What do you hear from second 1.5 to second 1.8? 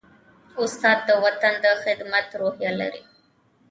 د